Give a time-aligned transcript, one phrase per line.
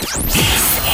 [0.00, 0.89] This is-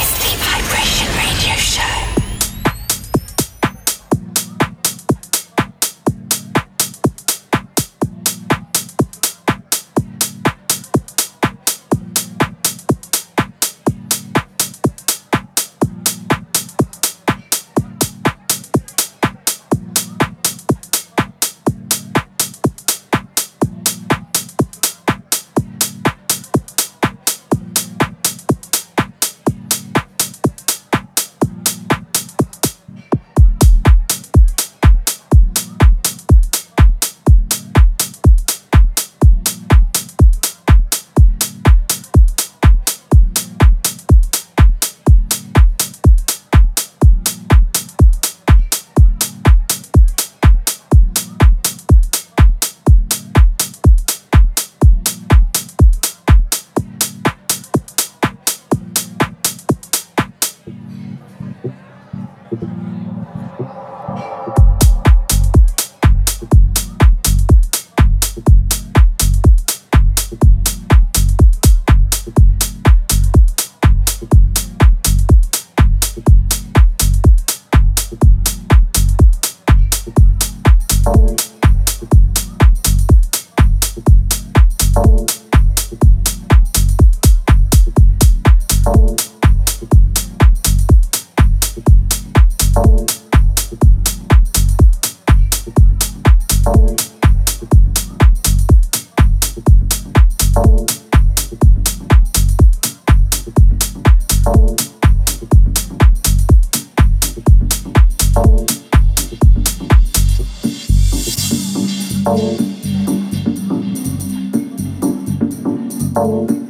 [116.26, 116.65] and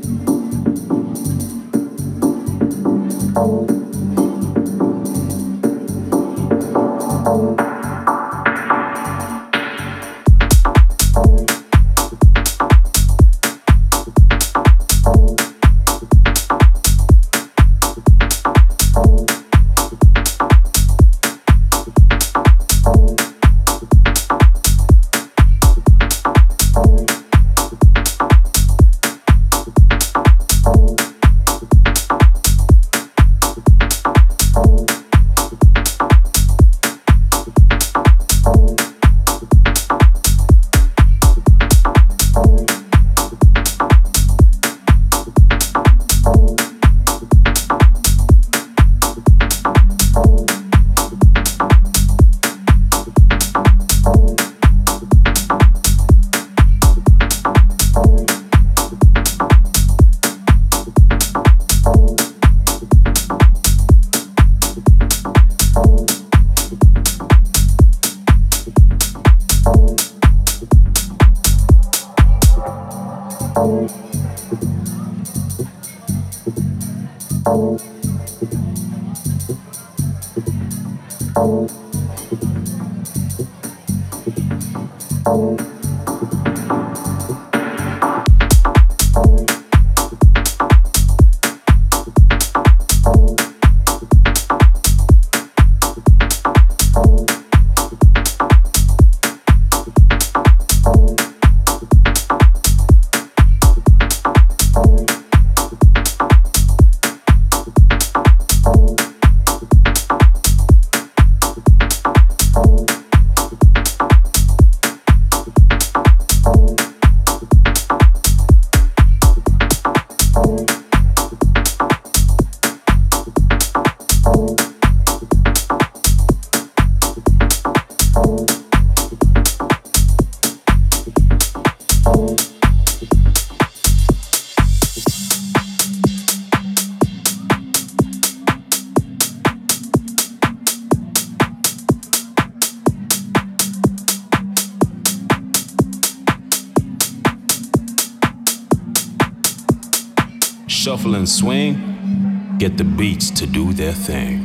[151.36, 154.42] swing, get the beats to do their thing.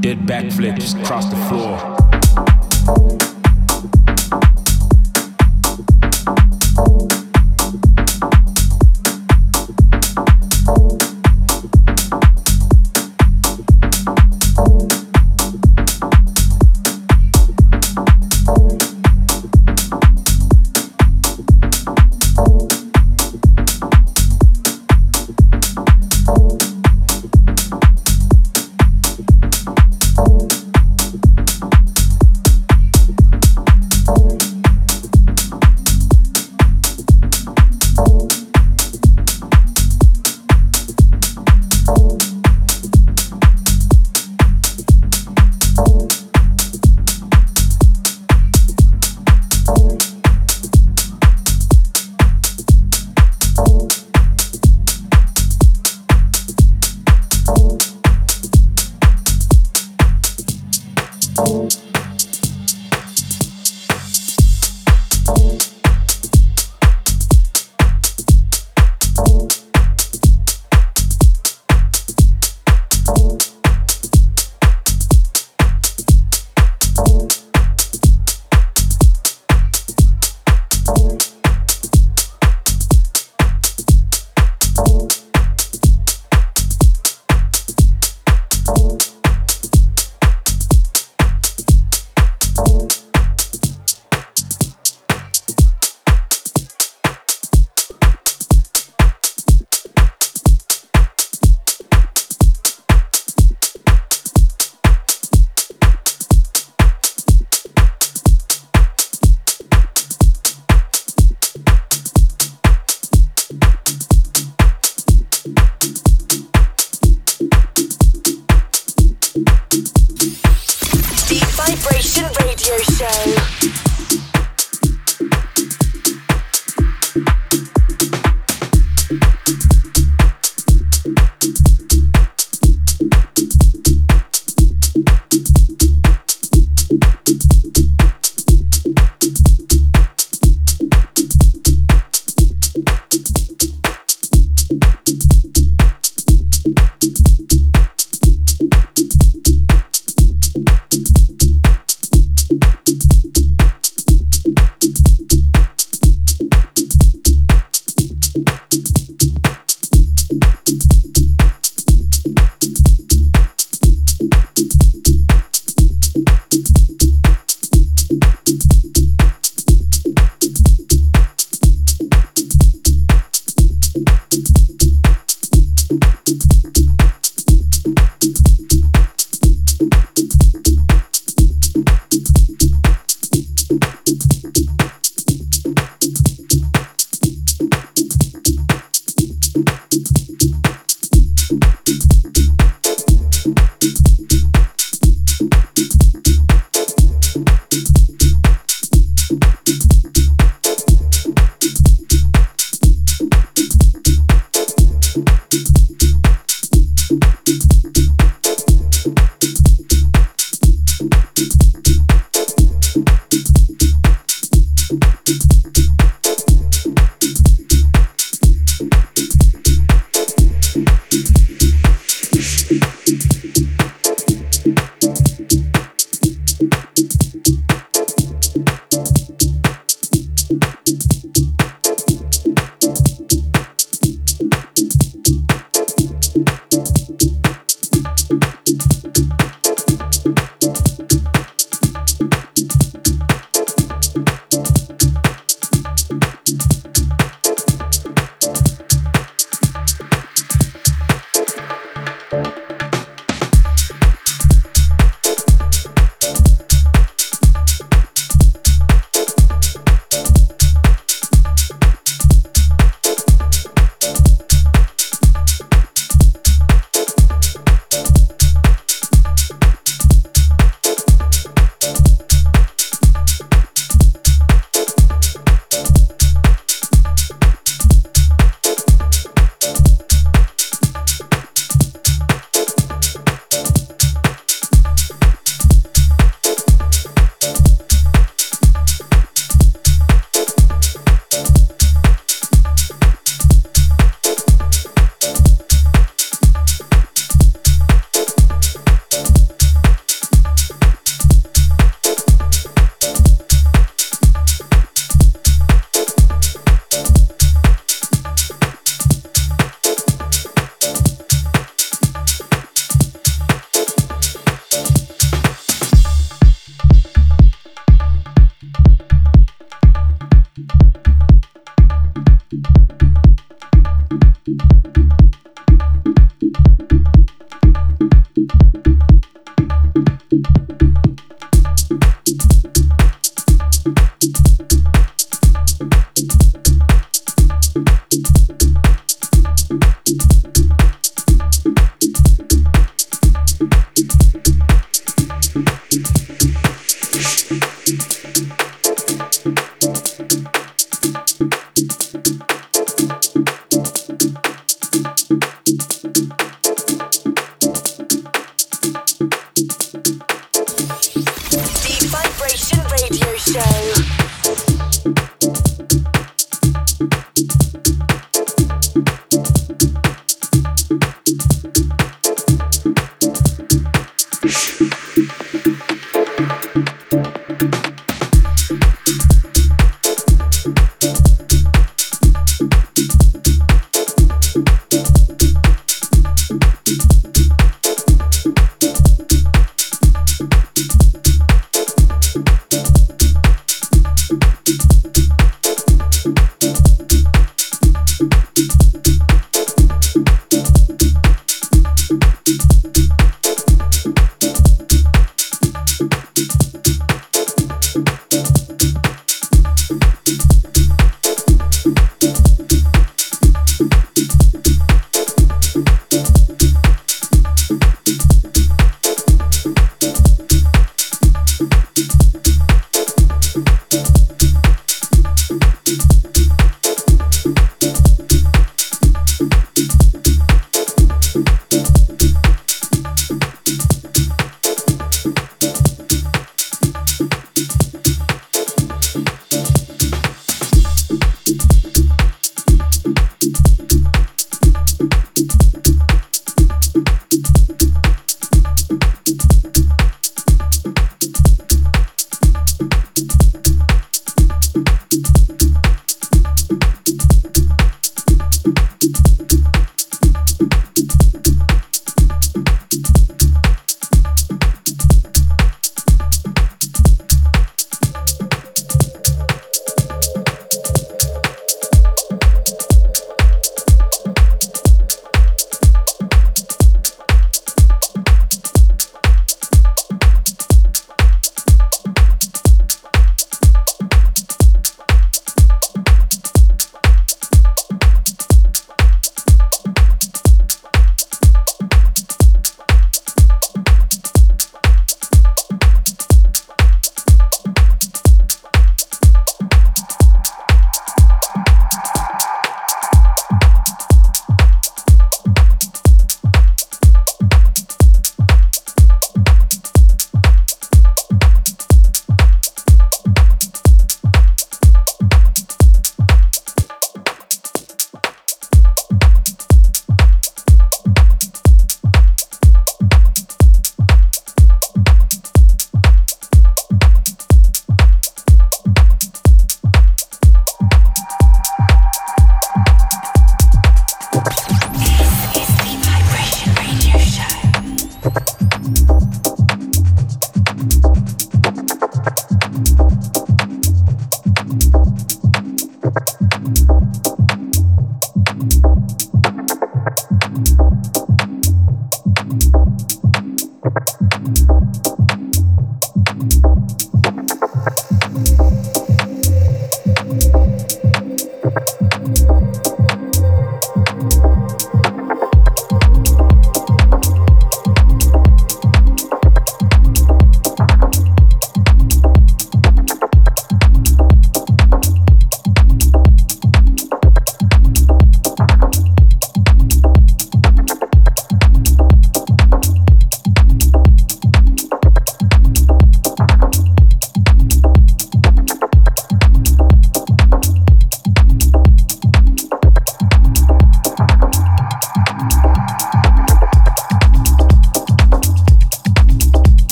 [0.00, 3.27] Did backflips across the floor.
[61.38, 61.87] Thank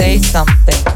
[0.00, 0.89] say something.